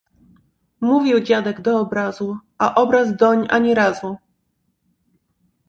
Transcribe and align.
Mówił 0.81 1.19
dziadek 1.19 1.61
do 1.61 1.79
obrazu, 1.79 2.37
a 2.57 2.75
obraz 2.75 3.15
doń 3.15 3.47
ani 3.49 3.73
razu. 3.73 4.17